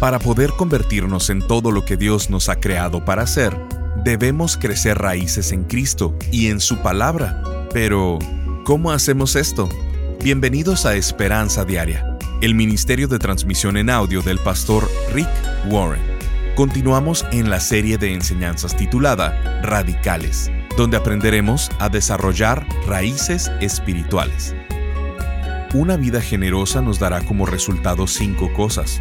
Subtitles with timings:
[0.00, 3.56] Para poder convertirnos en todo lo que Dios nos ha creado para ser,
[4.04, 7.42] debemos crecer raíces en Cristo y en su palabra.
[7.72, 8.18] Pero,
[8.64, 9.68] ¿cómo hacemos esto?
[10.22, 15.28] Bienvenidos a Esperanza Diaria, el ministerio de transmisión en audio del pastor Rick
[15.70, 16.02] Warren.
[16.56, 24.54] Continuamos en la serie de enseñanzas titulada Radicales, donde aprenderemos a desarrollar raíces espirituales.
[25.72, 29.00] Una vida generosa nos dará como resultado cinco cosas.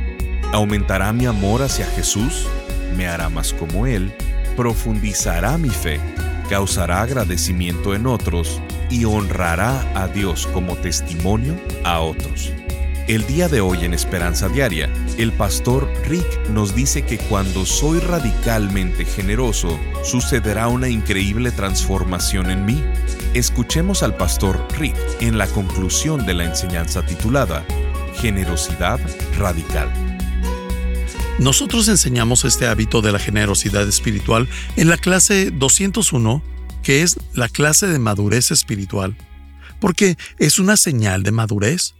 [0.53, 2.47] Aumentará mi amor hacia Jesús,
[2.95, 4.13] me hará más como Él,
[4.55, 5.99] profundizará mi fe,
[6.47, 12.53] causará agradecimiento en otros y honrará a Dios como testimonio a otros.
[13.07, 17.97] El día de hoy en Esperanza Diaria, el pastor Rick nos dice que cuando soy
[17.97, 22.83] radicalmente generoso, sucederá una increíble transformación en mí.
[23.33, 27.65] Escuchemos al pastor Rick en la conclusión de la enseñanza titulada
[28.21, 28.99] Generosidad
[29.39, 30.02] Radical.
[31.39, 36.43] Nosotros enseñamos este hábito de la generosidad espiritual en la clase 201,
[36.83, 39.17] que es la clase de madurez espiritual,
[39.81, 41.95] porque es una señal de madurez.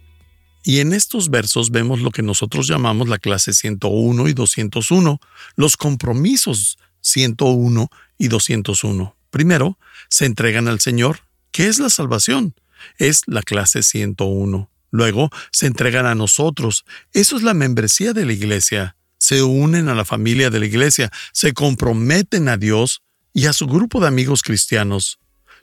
[0.62, 5.20] Y en estos versos vemos lo que nosotros llamamos la clase 101 y 201,
[5.56, 9.16] los compromisos 101 y 201.
[9.30, 11.18] Primero, se entregan al Señor,
[11.50, 12.54] que es la salvación.
[12.98, 14.70] Es la clase 101.
[14.90, 16.84] Luego, se entregan a nosotros.
[17.12, 18.96] Eso es la membresía de la iglesia.
[19.24, 23.00] Se unen a la familia de la iglesia, se comprometen a Dios
[23.32, 25.18] y a su grupo de amigos cristianos.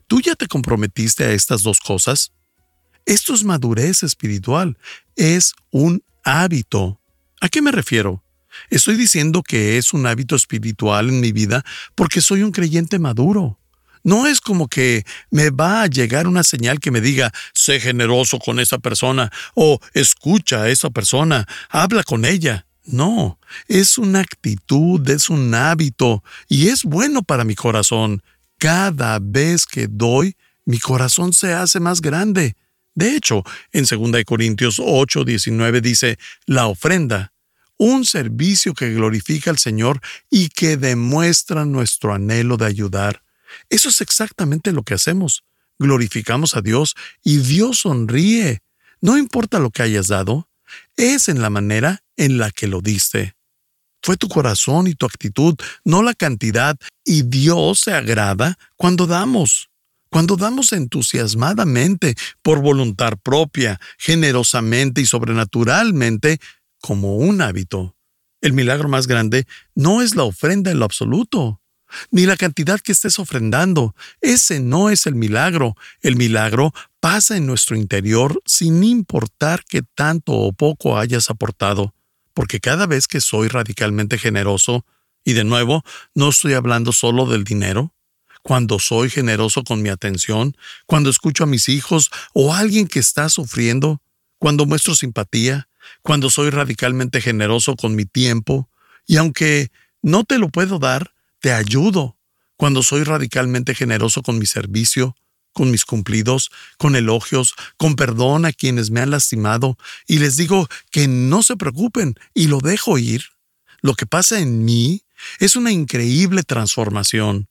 [0.07, 2.31] ¿Tú ya te comprometiste a estas dos cosas?
[3.05, 4.79] Esto es madurez espiritual,
[5.15, 6.99] es un hábito.
[7.39, 8.23] ¿A qué me refiero?
[8.71, 13.59] Estoy diciendo que es un hábito espiritual en mi vida porque soy un creyente maduro.
[14.03, 18.39] No es como que me va a llegar una señal que me diga, sé generoso
[18.39, 22.65] con esa persona o escucha a esa persona, habla con ella.
[22.83, 28.23] No, es una actitud, es un hábito y es bueno para mi corazón.
[28.57, 30.35] Cada vez que doy,
[30.65, 32.55] mi corazón se hace más grande.
[32.93, 37.33] De hecho, en 2 Corintios 8, 19 dice, la ofrenda,
[37.77, 43.23] un servicio que glorifica al Señor y que demuestra nuestro anhelo de ayudar.
[43.69, 45.43] Eso es exactamente lo que hacemos.
[45.79, 48.61] Glorificamos a Dios y Dios sonríe.
[49.01, 50.47] No importa lo que hayas dado,
[51.01, 53.35] es en la manera en la que lo diste.
[54.03, 59.69] Fue tu corazón y tu actitud, no la cantidad, y Dios se agrada cuando damos.
[60.09, 66.39] Cuando damos entusiasmadamente, por voluntad propia, generosamente y sobrenaturalmente,
[66.79, 67.95] como un hábito.
[68.41, 69.45] El milagro más grande
[69.75, 71.60] no es la ofrenda en lo absoluto,
[72.09, 73.95] ni la cantidad que estés ofrendando.
[74.21, 75.75] Ese no es el milagro.
[76.01, 81.93] El milagro pasa en nuestro interior sin importar qué tanto o poco hayas aportado,
[82.33, 84.85] porque cada vez que soy radicalmente generoso,
[85.23, 85.83] y de nuevo,
[86.15, 87.93] no estoy hablando solo del dinero,
[88.41, 92.99] cuando soy generoso con mi atención, cuando escucho a mis hijos o a alguien que
[92.99, 94.01] está sufriendo,
[94.39, 95.69] cuando muestro simpatía,
[96.01, 98.69] cuando soy radicalmente generoso con mi tiempo,
[99.05, 99.71] y aunque
[100.01, 102.17] no te lo puedo dar, te ayudo,
[102.55, 105.15] cuando soy radicalmente generoso con mi servicio,
[105.51, 110.69] con mis cumplidos, con elogios, con perdón a quienes me han lastimado, y les digo
[110.91, 113.25] que no se preocupen y lo dejo ir.
[113.81, 115.03] Lo que pasa en mí
[115.39, 117.47] es una increíble transformación.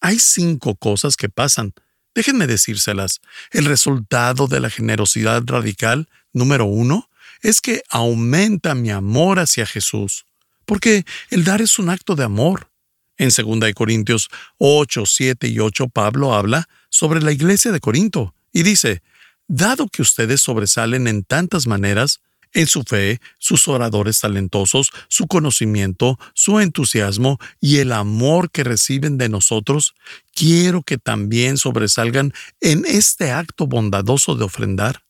[0.00, 1.72] Hay cinco cosas que pasan.
[2.14, 3.20] Déjenme decírselas.
[3.52, 7.08] El resultado de la generosidad radical, número uno,
[7.42, 10.26] es que aumenta mi amor hacia Jesús.
[10.64, 12.68] Porque el dar es un acto de amor.
[13.18, 18.62] En 2 Corintios 8, 7 y 8, Pablo habla sobre la iglesia de Corinto y
[18.62, 19.02] dice,
[19.48, 22.20] Dado que ustedes sobresalen en tantas maneras,
[22.52, 29.18] en su fe, sus oradores talentosos, su conocimiento, su entusiasmo y el amor que reciben
[29.18, 29.94] de nosotros,
[30.34, 35.02] quiero que también sobresalgan en este acto bondadoso de ofrendar.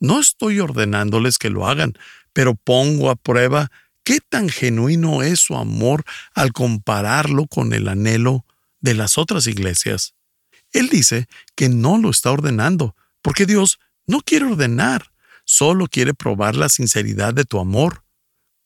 [0.00, 1.94] No estoy ordenándoles que lo hagan,
[2.32, 3.70] pero pongo a prueba
[4.04, 6.04] qué tan genuino es su amor
[6.34, 8.44] al compararlo con el anhelo
[8.80, 10.14] de las otras iglesias.
[10.72, 15.10] Él dice que no lo está ordenando, porque Dios no quiere ordenar,
[15.44, 18.04] solo quiere probar la sinceridad de tu amor,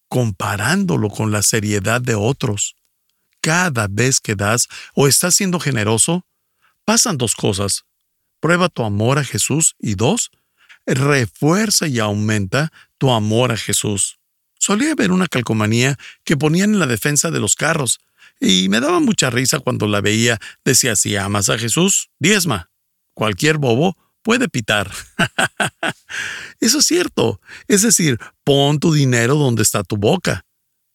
[0.08, 2.76] comparándolo con la seriedad de otros.
[3.40, 6.26] Cada vez que das o estás siendo generoso,
[6.84, 7.84] pasan dos cosas.
[8.40, 10.30] Prueba tu amor a Jesús y dos,
[10.86, 14.17] refuerza y aumenta tu amor a Jesús.
[14.58, 18.00] Solía ver una calcomanía que ponían en la defensa de los carros,
[18.40, 20.38] y me daba mucha risa cuando la veía.
[20.64, 22.70] Decía, si amas a Jesús, diezma.
[23.14, 24.90] Cualquier bobo puede pitar.
[26.60, 27.40] Eso es cierto.
[27.66, 30.44] Es decir, pon tu dinero donde está tu boca.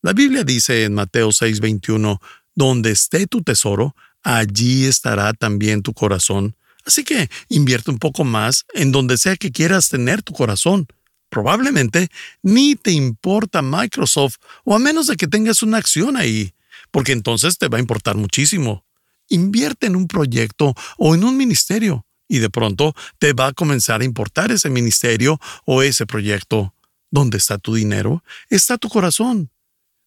[0.01, 2.19] La Biblia dice en Mateo 6:21,
[2.55, 6.55] donde esté tu tesoro, allí estará también tu corazón.
[6.85, 10.87] Así que invierte un poco más en donde sea que quieras tener tu corazón.
[11.33, 12.11] Probablemente
[12.43, 16.53] ni te importa Microsoft o a menos de que tengas una acción ahí,
[16.91, 18.85] porque entonces te va a importar muchísimo.
[19.29, 24.01] Invierte en un proyecto o en un ministerio y de pronto te va a comenzar
[24.01, 26.75] a importar ese ministerio o ese proyecto.
[27.09, 28.23] ¿Dónde está tu dinero?
[28.51, 29.49] Está tu corazón.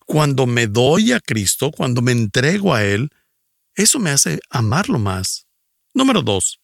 [0.05, 3.11] Cuando me doy a Cristo, cuando me entrego a Él,
[3.75, 5.49] eso me hace amarlo más.
[5.93, 6.61] Número dos,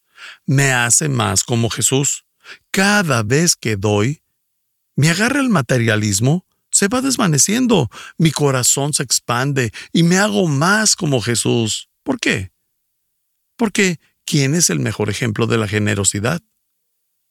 [0.46, 2.26] me hace más como Jesús.
[2.70, 4.21] Cada vez que doy,
[4.96, 10.96] me agarra el materialismo, se va desvaneciendo, mi corazón se expande y me hago más
[10.96, 11.88] como Jesús.
[12.02, 12.50] ¿Por qué?
[13.56, 16.42] Porque ¿quién es el mejor ejemplo de la generosidad?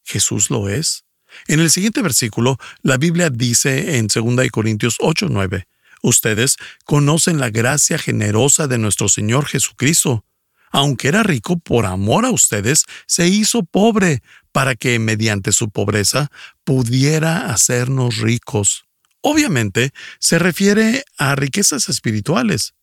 [0.04, 1.04] Jesús lo es.
[1.46, 5.66] En el siguiente versículo, la Biblia dice en 2 Corintios 8:9,
[6.02, 10.24] Ustedes conocen la gracia generosa de nuestro Señor Jesucristo.
[10.72, 14.22] Aunque era rico por amor a ustedes, se hizo pobre
[14.52, 16.30] para que mediante su pobreza
[16.64, 18.86] pudiera hacernos ricos.
[19.20, 22.74] Obviamente, se refiere a riquezas espirituales.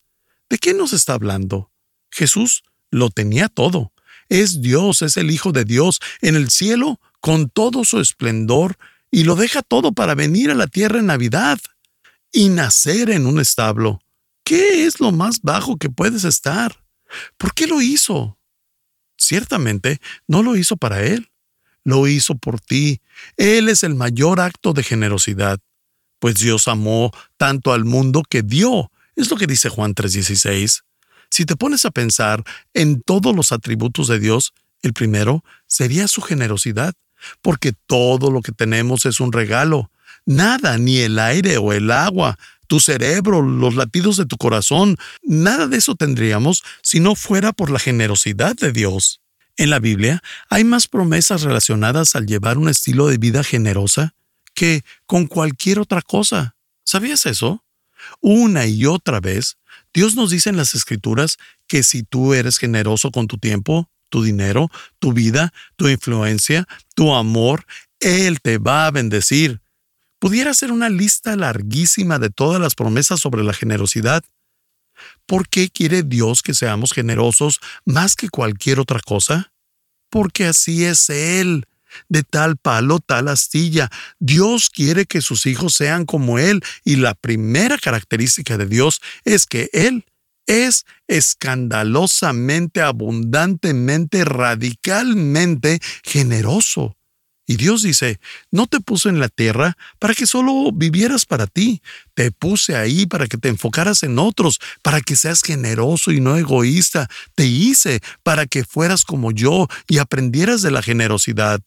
[0.48, 1.70] ¿De qué nos está hablando?
[2.10, 3.92] Jesús lo tenía todo.
[4.28, 8.76] Es Dios, es el Hijo de Dios en el cielo con todo su esplendor
[9.10, 11.58] y lo deja todo para venir a la tierra en Navidad
[12.32, 14.00] y nacer en un establo.
[14.44, 16.84] ¿Qué es lo más bajo que puedes estar?
[17.36, 18.38] ¿Por qué lo hizo?
[19.16, 21.30] Ciertamente no lo hizo para él,
[21.84, 23.00] lo hizo por ti.
[23.36, 25.60] Él es el mayor acto de generosidad,
[26.18, 28.90] pues Dios amó tanto al mundo que dio.
[29.16, 30.82] Es lo que dice Juan 3:16.
[31.30, 32.42] Si te pones a pensar
[32.74, 36.94] en todos los atributos de Dios, el primero sería su generosidad,
[37.42, 39.90] porque todo lo que tenemos es un regalo.
[40.26, 42.36] Nada, ni el aire o el agua,
[42.66, 47.70] tu cerebro, los latidos de tu corazón, nada de eso tendríamos si no fuera por
[47.70, 49.20] la generosidad de Dios.
[49.56, 54.14] En la Biblia hay más promesas relacionadas al llevar un estilo de vida generosa
[54.54, 56.56] que con cualquier otra cosa.
[56.84, 57.64] ¿Sabías eso?
[58.20, 59.58] Una y otra vez,
[59.92, 61.36] Dios nos dice en las Escrituras
[61.66, 64.68] que si tú eres generoso con tu tiempo, tu dinero,
[64.98, 67.64] tu vida, tu influencia, tu amor,
[68.00, 69.60] Él te va a bendecir.
[70.18, 74.22] Pudiera ser una lista larguísima de todas las promesas sobre la generosidad.
[75.26, 79.52] ¿Por qué quiere Dios que seamos generosos más que cualquier otra cosa?
[80.10, 81.66] Porque así es Él.
[82.08, 83.90] De tal palo, tal astilla.
[84.20, 89.46] Dios quiere que sus hijos sean como Él y la primera característica de Dios es
[89.46, 90.04] que Él
[90.46, 96.96] es escandalosamente, abundantemente, radicalmente generoso.
[97.50, 98.20] Y Dios dice,
[98.52, 101.82] no te puse en la tierra para que solo vivieras para ti,
[102.14, 106.36] te puse ahí para que te enfocaras en otros, para que seas generoso y no
[106.36, 111.60] egoísta, te hice para que fueras como yo y aprendieras de la generosidad.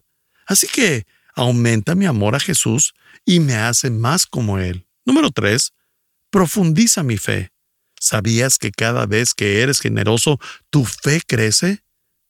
[0.45, 2.93] Así que aumenta mi amor a Jesús
[3.25, 4.87] y me hace más como Él.
[5.03, 5.73] Número 3.
[6.29, 7.51] Profundiza mi fe.
[7.99, 10.39] ¿Sabías que cada vez que eres generoso,
[10.69, 11.83] tu fe crece?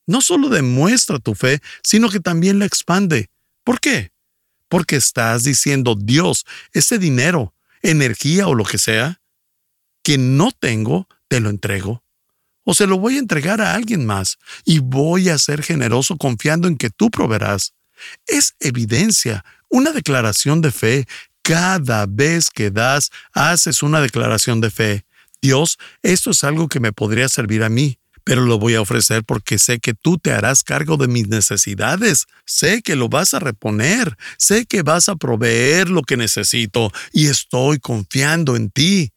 [0.08, 3.30] No solo demuestra tu fe, sino que también la expande.
[3.64, 4.12] ¿Por qué?
[4.68, 9.20] Porque estás diciendo, Dios, ese dinero, energía o lo que sea,
[10.02, 12.04] que no tengo, te lo entrego.
[12.62, 16.68] O se lo voy a entregar a alguien más y voy a ser generoso confiando
[16.68, 17.74] en que tú proveerás.
[18.26, 21.06] Es evidencia, una declaración de fe.
[21.42, 25.04] Cada vez que das, haces una declaración de fe.
[25.42, 29.22] Dios, esto es algo que me podría servir a mí pero lo voy a ofrecer
[29.22, 33.38] porque sé que tú te harás cargo de mis necesidades, sé que lo vas a
[33.38, 39.12] reponer, sé que vas a proveer lo que necesito y estoy confiando en ti.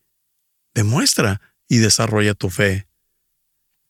[0.75, 2.87] Demuestra y desarrolla tu fe.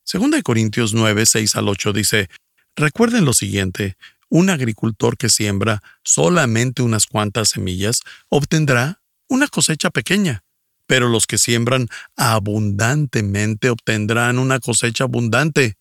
[0.03, 2.29] Segunda de Corintios 9, 6 al 8 dice,
[2.75, 3.97] Recuerden lo siguiente,
[4.29, 10.43] un agricultor que siembra solamente unas cuantas semillas obtendrá una cosecha pequeña
[10.87, 15.75] pero los que siembran abundantemente obtendrán una cosecha abundante.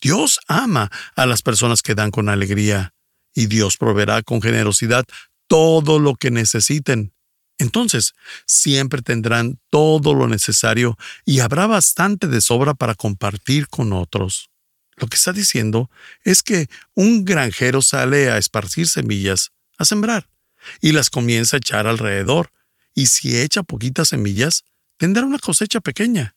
[0.00, 2.92] Dios ama a las personas que dan con alegría,
[3.34, 5.04] y Dios proveerá con generosidad
[5.46, 7.14] todo lo que necesiten.
[7.58, 8.14] Entonces,
[8.46, 14.50] siempre tendrán todo lo necesario y habrá bastante de sobra para compartir con otros.
[14.96, 15.90] Lo que está diciendo
[16.24, 20.28] es que un granjero sale a esparcir semillas, a sembrar,
[20.80, 22.50] y las comienza a echar alrededor,
[22.94, 24.64] y si echa poquitas semillas,
[24.96, 26.34] tendrá una cosecha pequeña.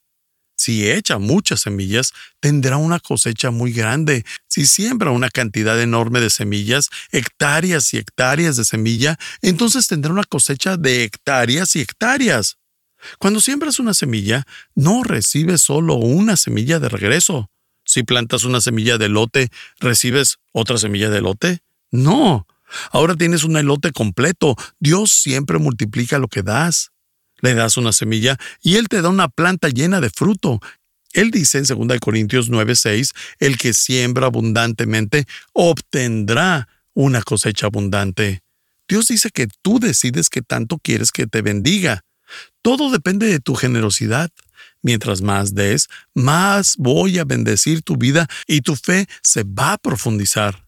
[0.57, 4.25] Si echa muchas semillas, tendrá una cosecha muy grande.
[4.47, 10.24] Si siembra una cantidad enorme de semillas, hectáreas y hectáreas de semilla, entonces tendrá una
[10.24, 12.57] cosecha de hectáreas y hectáreas.
[13.19, 17.50] Cuando siembras una semilla, no recibes solo una semilla de regreso.
[17.85, 21.59] Si plantas una semilla de elote, ¿recibes otra semilla de elote?
[21.91, 22.47] No.
[22.91, 24.55] Ahora tienes un elote completo.
[24.79, 26.91] Dios siempre multiplica lo que das.
[27.41, 30.60] Le das una semilla y Él te da una planta llena de fruto.
[31.13, 38.41] Él dice en 2 Corintios 9:6, el que siembra abundantemente obtendrá una cosecha abundante.
[38.88, 42.03] Dios dice que tú decides qué tanto quieres que te bendiga.
[42.62, 44.29] Todo depende de tu generosidad.
[44.82, 49.77] Mientras más des, más voy a bendecir tu vida y tu fe se va a
[49.77, 50.64] profundizar.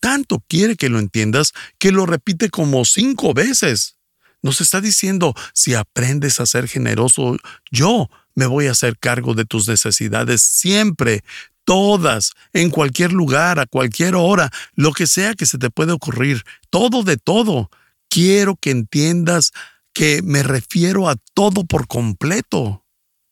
[0.00, 3.96] Tanto quiere que lo entiendas que lo repite como cinco veces.
[4.42, 7.36] Nos está diciendo, si aprendes a ser generoso,
[7.70, 11.24] yo me voy a hacer cargo de tus necesidades siempre,
[11.64, 16.44] todas, en cualquier lugar, a cualquier hora, lo que sea que se te pueda ocurrir,
[16.70, 17.70] todo de todo.
[18.08, 19.52] Quiero que entiendas
[19.92, 22.84] que me refiero a todo por completo.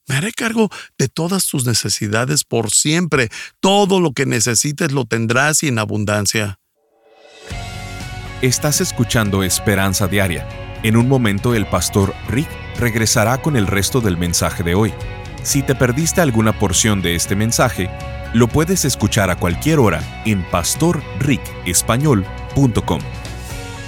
[0.06, 3.28] Me haré cargo de todas tus necesidades por siempre.
[3.60, 6.58] Todo lo que necesites lo tendrás y en abundancia.
[8.42, 10.46] Estás escuchando Esperanza Diaria.
[10.82, 12.48] En un momento el pastor Rick
[12.78, 14.94] regresará con el resto del mensaje de hoy.
[15.42, 17.90] Si te perdiste alguna porción de este mensaje,
[18.34, 23.00] lo puedes escuchar a cualquier hora en pastorricespañol.com.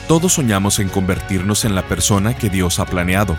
[0.09, 3.37] Todos soñamos en convertirnos en la persona que Dios ha planeado.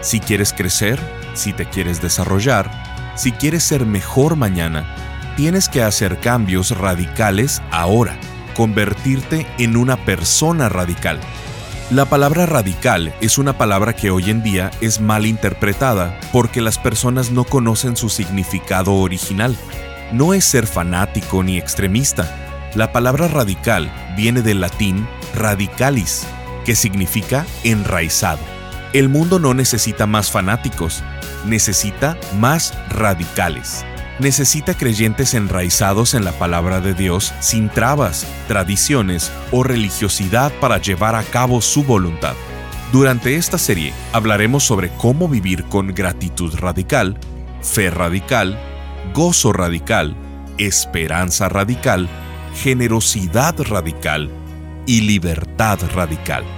[0.00, 1.00] Si quieres crecer,
[1.34, 2.70] si te quieres desarrollar,
[3.16, 4.94] si quieres ser mejor mañana,
[5.36, 8.16] tienes que hacer cambios radicales ahora,
[8.54, 11.18] convertirte en una persona radical.
[11.90, 16.78] La palabra radical es una palabra que hoy en día es mal interpretada porque las
[16.78, 19.56] personas no conocen su significado original.
[20.12, 22.70] No es ser fanático ni extremista.
[22.74, 26.26] La palabra radical viene del latín radicalis,
[26.64, 28.57] que significa enraizado.
[28.94, 31.02] El mundo no necesita más fanáticos,
[31.44, 33.84] necesita más radicales.
[34.18, 41.14] Necesita creyentes enraizados en la palabra de Dios sin trabas, tradiciones o religiosidad para llevar
[41.16, 42.34] a cabo su voluntad.
[42.90, 47.18] Durante esta serie hablaremos sobre cómo vivir con gratitud radical,
[47.60, 48.58] fe radical,
[49.12, 50.16] gozo radical,
[50.56, 52.08] esperanza radical,
[52.54, 54.30] generosidad radical
[54.86, 56.57] y libertad radical.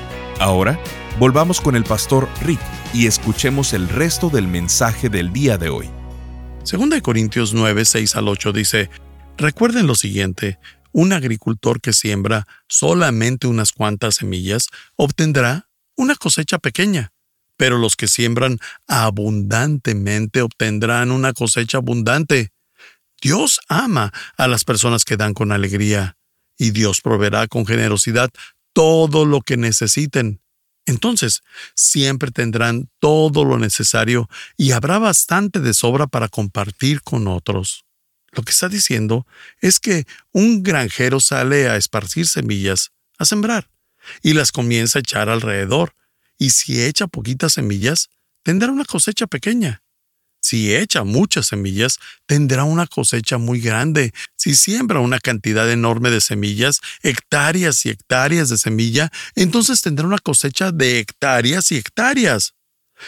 [0.41, 0.79] Ahora,
[1.19, 2.59] volvamos con el pastor Rick
[2.95, 5.87] y escuchemos el resto del mensaje del día de hoy.
[6.63, 8.89] Segunda de Corintios 9, 6 al 8 dice,
[9.37, 10.57] Recuerden lo siguiente,
[10.91, 17.13] un agricultor que siembra solamente unas cuantas semillas obtendrá una cosecha pequeña,
[17.55, 18.57] pero los que siembran
[18.87, 22.49] abundantemente obtendrán una cosecha abundante.
[23.21, 26.17] Dios ama a las personas que dan con alegría,
[26.57, 28.31] y Dios proveerá con generosidad
[28.73, 30.41] todo lo que necesiten.
[30.85, 31.41] Entonces,
[31.75, 37.85] siempre tendrán todo lo necesario y habrá bastante de sobra para compartir con otros.
[38.31, 39.27] Lo que está diciendo
[39.59, 43.69] es que un granjero sale a esparcir semillas, a sembrar,
[44.23, 45.95] y las comienza a echar alrededor,
[46.37, 48.09] y si echa poquitas semillas,
[48.43, 49.83] tendrá una cosecha pequeña.
[50.41, 54.11] Si echa muchas semillas, tendrá una cosecha muy grande.
[54.35, 60.17] Si siembra una cantidad enorme de semillas, hectáreas y hectáreas de semilla, entonces tendrá una
[60.17, 62.55] cosecha de hectáreas y hectáreas.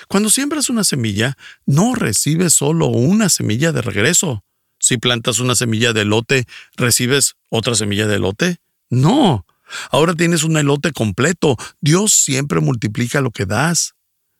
[0.08, 4.44] Cuando siembras una semilla, no recibes solo una semilla de regreso.
[4.80, 8.58] Si plantas una semilla de lote, ¿recibes otra semilla de lote?
[8.90, 9.46] No.
[9.92, 11.58] Ahora tienes un elote completo.
[11.82, 13.96] Dios siempre multiplica lo que das.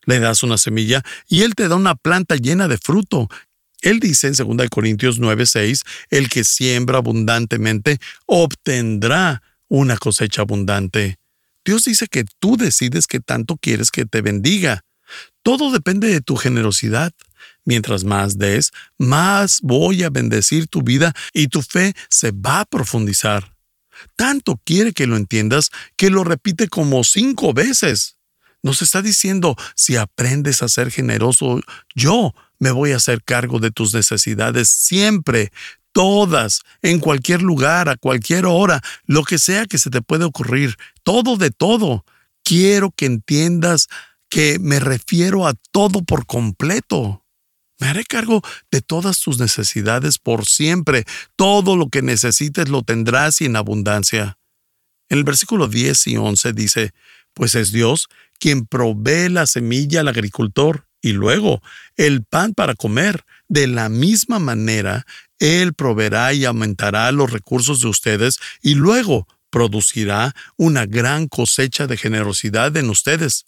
[0.06, 3.28] Le das una semilla y Él te da una planta llena de fruto.
[3.80, 11.18] Él dice en 2 Corintios 9:6, el que siembra abundantemente obtendrá una cosecha abundante.
[11.64, 14.84] Dios dice que tú decides qué tanto quieres que te bendiga.
[15.42, 17.12] Todo depende de tu generosidad.
[17.64, 22.64] Mientras más des, más voy a bendecir tu vida y tu fe se va a
[22.64, 23.54] profundizar.
[24.16, 28.13] Tanto quiere que lo entiendas que lo repite como cinco veces.
[28.64, 31.60] Nos está diciendo, si aprendes a ser generoso,
[31.94, 35.52] yo me voy a hacer cargo de tus necesidades siempre,
[35.92, 40.76] todas, en cualquier lugar, a cualquier hora, lo que sea que se te puede ocurrir,
[41.02, 42.06] todo de todo.
[42.42, 43.88] Quiero que entiendas
[44.30, 47.22] que me refiero a todo por completo.
[47.78, 48.40] Me haré cargo
[48.70, 51.04] de todas tus necesidades por siempre.
[51.36, 54.38] Todo lo que necesites lo tendrás y en abundancia.
[55.10, 56.94] En el versículo 10 y 11 dice,
[57.34, 58.08] pues es Dios
[58.44, 61.62] quien provee la semilla al agricultor y luego
[61.96, 63.24] el pan para comer.
[63.48, 65.06] De la misma manera,
[65.38, 71.96] Él proveerá y aumentará los recursos de ustedes y luego producirá una gran cosecha de
[71.96, 73.46] generosidad en ustedes.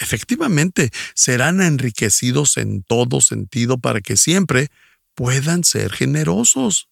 [0.00, 4.66] Efectivamente, serán enriquecidos en todo sentido para que siempre
[5.14, 6.88] puedan ser generosos.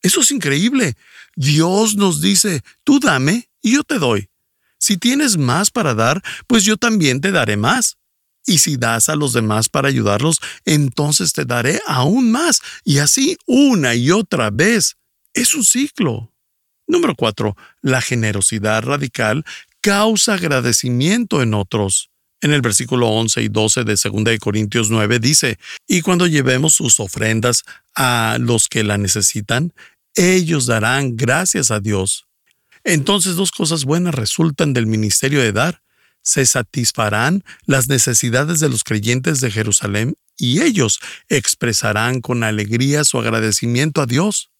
[0.00, 0.96] Eso es increíble.
[1.36, 4.31] Dios nos dice, tú dame y yo te doy.
[4.82, 7.98] Si tienes más para dar, pues yo también te daré más.
[8.44, 12.60] Y si das a los demás para ayudarlos, entonces te daré aún más.
[12.82, 14.96] Y así una y otra vez.
[15.34, 16.32] Es un ciclo.
[16.88, 19.44] Número cuatro, la generosidad radical
[19.80, 22.10] causa agradecimiento en otros.
[22.40, 26.98] En el versículo 11 y 12 de 2 Corintios 9 dice, y cuando llevemos sus
[26.98, 27.62] ofrendas
[27.94, 29.72] a los que la necesitan,
[30.16, 32.26] ellos darán gracias a Dios.
[32.84, 35.82] Entonces dos cosas buenas resultan del ministerio de dar.
[36.22, 43.18] Se satisfarán las necesidades de los creyentes de Jerusalén y ellos expresarán con alegría su
[43.18, 44.50] agradecimiento a Dios.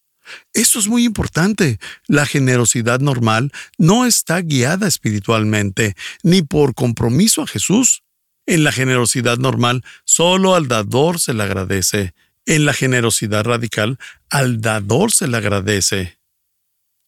[0.52, 1.78] Esto es muy importante.
[2.06, 8.02] La generosidad normal no está guiada espiritualmente, ni por compromiso a Jesús.
[8.46, 12.14] En la generosidad normal, solo al dador se le agradece.
[12.44, 13.98] En la generosidad radical,
[14.30, 16.18] al dador se le agradece.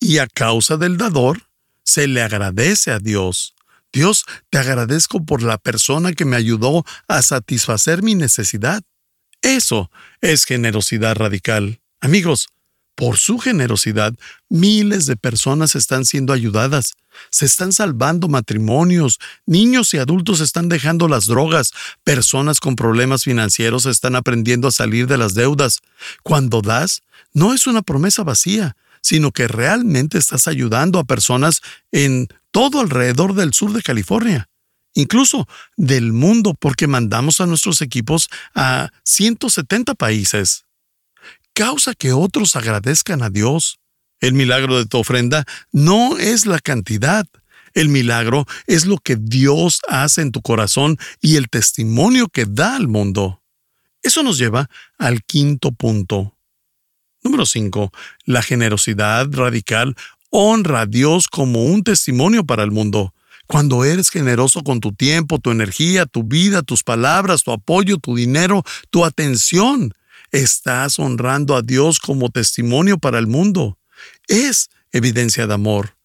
[0.05, 1.49] Y a causa del dador,
[1.83, 3.55] se le agradece a Dios.
[3.91, 8.83] Dios, te agradezco por la persona que me ayudó a satisfacer mi necesidad.
[9.41, 9.91] Eso
[10.21, 11.81] es generosidad radical.
[12.03, 12.49] Amigos,
[12.95, 14.13] por su generosidad,
[14.51, 16.93] miles de personas están siendo ayudadas.
[17.31, 21.71] Se están salvando matrimonios, niños y adultos están dejando las drogas,
[22.03, 25.81] personas con problemas financieros están aprendiendo a salir de las deudas.
[26.23, 27.01] Cuando das,
[27.33, 31.61] no es una promesa vacía, sino que realmente estás ayudando a personas
[31.93, 34.49] en todo alrededor del sur de California,
[34.95, 40.65] incluso del mundo, porque mandamos a nuestros equipos a 170 países
[41.53, 43.79] causa que otros agradezcan a Dios.
[44.21, 47.27] El milagro de tu ofrenda no es la cantidad.
[47.75, 52.75] El milagro es lo que Dios hace en tu corazón y el testimonio que da
[52.75, 53.43] al mundo.
[54.03, 56.34] Eso nos lleva al quinto punto.
[57.25, 57.91] Número 5.
[58.27, 59.97] La generosidad radical
[60.29, 63.15] honra a Dios como un testimonio para el mundo.
[63.47, 68.15] Cuando eres generoso con tu tiempo, tu energía, tu vida, tus palabras, tu apoyo, tu
[68.15, 69.95] dinero, tu atención,
[70.33, 73.79] estás honrando a Dios como testimonio para el mundo.
[74.29, 75.97] Es evidencia de amor.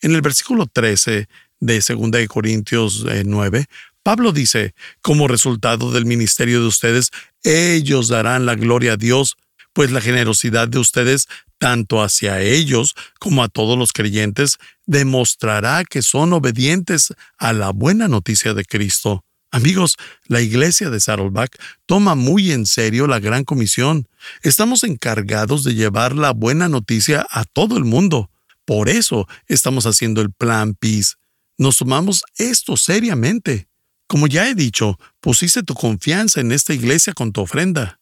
[0.00, 1.28] En el versículo 13
[1.60, 3.64] de 2 Corintios 9, eh,
[4.02, 7.10] Pablo dice, como resultado del ministerio de ustedes,
[7.42, 9.36] ellos darán la gloria a Dios,
[9.76, 16.00] pues la generosidad de ustedes, tanto hacia ellos como a todos los creyentes, demostrará que
[16.00, 19.22] son obedientes a la buena noticia de Cristo.
[19.50, 19.96] Amigos,
[20.28, 24.08] la iglesia de Saddleback toma muy en serio la gran comisión.
[24.40, 28.30] Estamos encargados de llevar la buena noticia a todo el mundo.
[28.64, 31.16] Por eso estamos haciendo el plan Peace.
[31.58, 33.68] Nos tomamos esto seriamente.
[34.06, 38.00] Como ya he dicho, pusiste tu confianza en esta iglesia con tu ofrenda.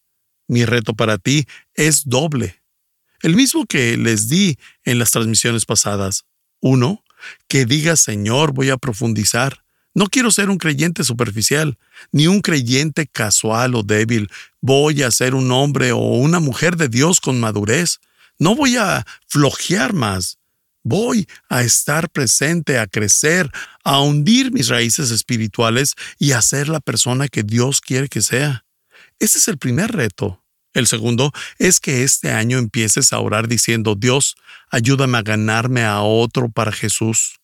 [0.48, 2.62] Mi reto para ti es doble.
[3.20, 6.24] El mismo que les di en las transmisiones pasadas.
[6.60, 7.02] Uno,
[7.48, 9.64] que digas, Señor, voy a profundizar.
[9.94, 11.78] No quiero ser un creyente superficial,
[12.10, 14.28] ni un creyente casual o débil.
[14.60, 18.00] Voy a ser un hombre o una mujer de Dios con madurez.
[18.38, 20.38] No voy a flojear más.
[20.82, 23.50] Voy a estar presente, a crecer,
[23.84, 28.64] a hundir mis raíces espirituales y a ser la persona que Dios quiere que sea.
[29.18, 30.44] Ese es el primer reto.
[30.72, 34.36] El segundo es que este año empieces a orar diciendo, Dios,
[34.70, 37.40] ayúdame a ganarme a otro para Jesús.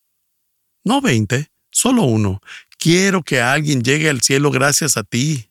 [0.85, 2.41] No veinte, solo uno.
[2.79, 5.51] Quiero que alguien llegue al cielo gracias a ti.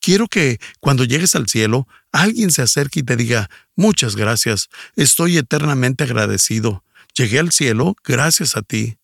[0.00, 5.38] Quiero que cuando llegues al cielo, alguien se acerque y te diga, muchas gracias, estoy
[5.38, 6.84] eternamente agradecido.
[7.14, 8.98] Llegué al cielo gracias a ti.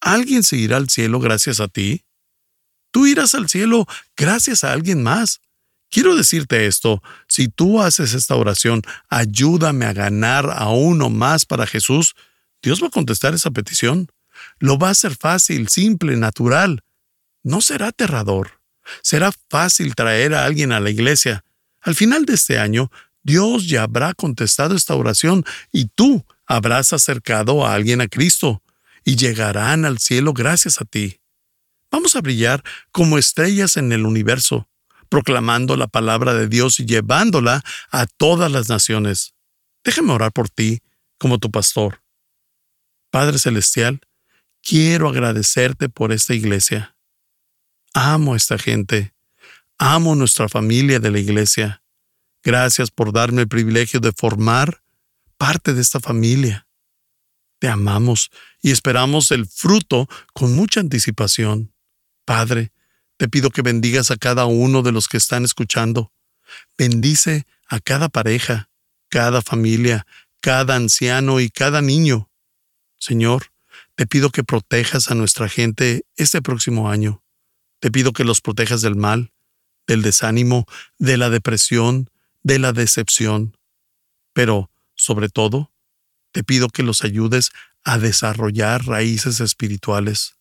[0.00, 2.04] ¿Alguien se irá al cielo gracias a ti?
[2.90, 5.40] Tú irás al cielo gracias a alguien más.
[5.90, 11.66] Quiero decirte esto, si tú haces esta oración, ayúdame a ganar a uno más para
[11.66, 12.14] Jesús,
[12.62, 14.10] Dios va a contestar esa petición.
[14.58, 16.82] Lo va a hacer fácil, simple, natural.
[17.42, 18.60] No será aterrador.
[19.02, 21.44] Será fácil traer a alguien a la iglesia.
[21.80, 22.90] Al final de este año,
[23.22, 28.62] Dios ya habrá contestado esta oración y tú habrás acercado a alguien a Cristo
[29.04, 31.20] y llegarán al cielo gracias a ti.
[31.90, 34.68] Vamos a brillar como estrellas en el universo,
[35.14, 39.32] proclamando la palabra de Dios y llevándola a todas las naciones.
[39.84, 40.80] Déjame orar por ti
[41.18, 42.02] como tu pastor.
[43.12, 44.00] Padre Celestial,
[44.60, 46.96] quiero agradecerte por esta iglesia.
[47.92, 49.14] Amo a esta gente.
[49.78, 51.84] Amo nuestra familia de la iglesia.
[52.42, 54.82] Gracias por darme el privilegio de formar
[55.38, 56.66] parte de esta familia.
[57.60, 61.72] Te amamos y esperamos el fruto con mucha anticipación.
[62.24, 62.72] Padre,
[63.16, 66.12] te pido que bendigas a cada uno de los que están escuchando.
[66.76, 68.70] Bendice a cada pareja,
[69.08, 70.06] cada familia,
[70.40, 72.30] cada anciano y cada niño.
[72.98, 73.52] Señor,
[73.94, 77.22] te pido que protejas a nuestra gente este próximo año.
[77.80, 79.32] Te pido que los protejas del mal,
[79.86, 80.66] del desánimo,
[80.98, 82.10] de la depresión,
[82.42, 83.56] de la decepción.
[84.32, 85.72] Pero, sobre todo,
[86.32, 87.50] te pido que los ayudes
[87.84, 90.36] a desarrollar raíces espirituales,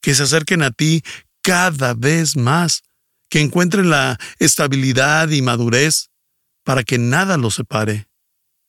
[0.00, 1.02] que se acerquen a ti
[1.42, 2.82] cada vez más,
[3.28, 6.10] que encuentren la estabilidad y madurez
[6.64, 8.08] para que nada los separe,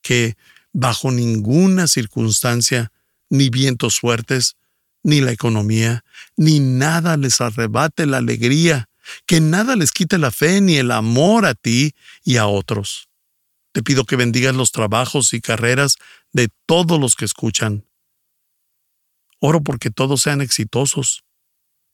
[0.01, 0.35] que
[0.71, 2.91] bajo ninguna circunstancia,
[3.29, 4.55] ni vientos fuertes,
[5.03, 6.03] ni la economía,
[6.37, 8.89] ni nada les arrebate la alegría,
[9.25, 13.09] que nada les quite la fe ni el amor a ti y a otros.
[13.73, 15.97] Te pido que bendigas los trabajos y carreras
[16.31, 17.85] de todos los que escuchan.
[19.39, 21.23] Oro porque todos sean exitosos,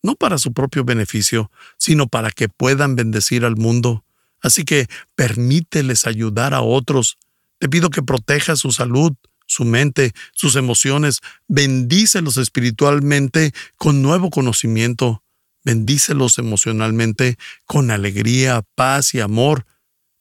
[0.04, 4.06] no para su propio beneficio, sino para que puedan bendecir al mundo.
[4.42, 7.18] Así que permíteles ayudar a otros.
[7.60, 9.14] Te pido que protejas su salud,
[9.46, 11.20] su mente, sus emociones.
[11.48, 15.24] Bendícelos espiritualmente con nuevo conocimiento.
[15.66, 19.66] Bendícelos emocionalmente con alegría, paz y amor.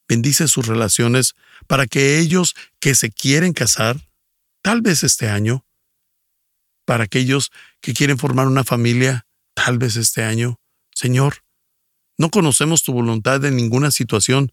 [0.08, 1.34] Bendice sus relaciones
[1.66, 4.08] para que ellos que se quieren casar,
[4.62, 5.64] tal vez este año,
[6.86, 9.26] para aquellos que quieren formar una familia,
[9.64, 10.60] tal vez este año,
[10.94, 11.42] Señor,
[12.16, 14.52] no conocemos tu voluntad en ninguna situación,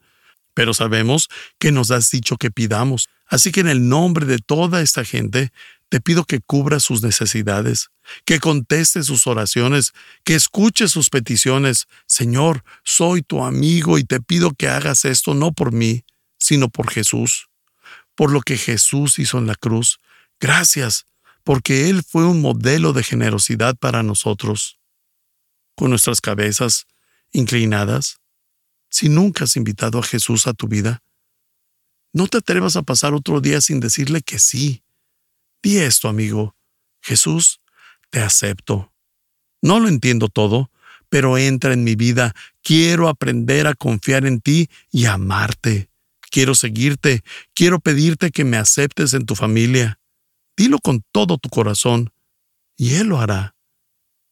[0.55, 3.07] pero sabemos que nos has dicho que pidamos.
[3.27, 5.51] Así que en el nombre de toda esta gente,
[5.89, 7.89] te pido que cubra sus necesidades,
[8.25, 11.85] que conteste sus oraciones, que escuche sus peticiones.
[12.07, 16.03] Señor, soy tu amigo y te pido que hagas esto no por mí,
[16.39, 17.49] sino por Jesús,
[18.15, 19.99] por lo que Jesús hizo en la cruz.
[20.39, 21.05] Gracias,
[21.43, 24.79] porque Él fue un modelo de generosidad para nosotros.
[25.75, 26.87] Con nuestras cabezas
[27.31, 28.19] inclinadas,
[28.89, 31.03] si nunca has invitado a Jesús a tu vida,
[32.13, 34.83] no te atrevas a pasar otro día sin decirle que sí.
[35.61, 36.55] Di esto, amigo.
[37.01, 37.59] Jesús,
[38.09, 38.93] te acepto.
[39.61, 40.71] No lo entiendo todo,
[41.09, 42.33] pero entra en mi vida.
[42.61, 45.89] Quiero aprender a confiar en ti y amarte
[46.35, 50.01] quiero seguirte, quiero pedirte que me aceptes en tu familia.
[50.57, 52.11] Dilo con todo tu corazón,
[52.75, 53.54] y Él lo hará.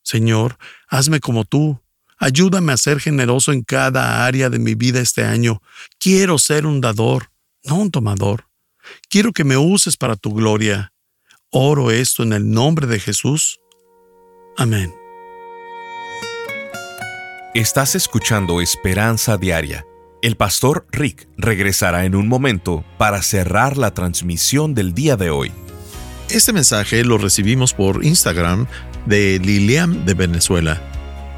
[0.03, 1.81] Señor, hazme como tú.
[2.17, 5.61] Ayúdame a ser generoso en cada área de mi vida este año.
[5.99, 7.31] Quiero ser un dador,
[7.63, 8.47] no un tomador.
[9.09, 10.93] Quiero que me uses para tu gloria.
[11.49, 13.59] Oro esto en el nombre de Jesús.
[14.57, 14.93] Amén.
[17.53, 19.85] Estás escuchando Esperanza Diaria
[20.23, 25.51] el pastor Rick regresará en un momento para cerrar la transmisión del día de hoy.
[26.29, 28.65] Este mensaje lo recibimos por Instagram
[29.05, 30.81] de Lilian de Venezuela.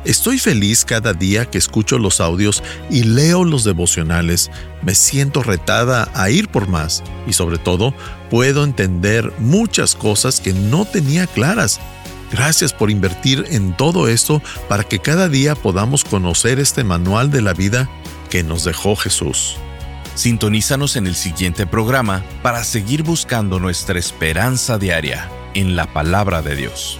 [0.05, 4.51] Estoy feliz cada día que escucho los audios y leo los devocionales.
[4.83, 7.91] Me siento retada a ir por más y sobre todo
[8.29, 11.79] puedo entender muchas cosas que no tenía claras.
[12.31, 17.41] Gracias por invertir en todo esto para que cada día podamos conocer este manual de
[17.41, 17.89] la vida
[18.29, 19.57] que nos dejó Jesús.
[20.13, 26.55] Sintonízanos en el siguiente programa para seguir buscando nuestra esperanza diaria en la palabra de
[26.55, 26.99] Dios.